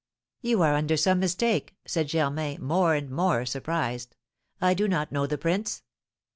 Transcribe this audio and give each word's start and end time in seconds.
"You 0.41 0.63
are 0.63 0.73
under 0.73 0.97
some 0.97 1.19
mistake," 1.19 1.75
said 1.85 2.07
Germain, 2.07 2.59
more 2.63 2.95
and 2.95 3.07
more 3.11 3.45
surprised; 3.45 4.15
"I 4.59 4.73
do 4.73 4.87
not 4.87 5.11
know 5.11 5.27
the 5.27 5.37
prince." 5.37 5.83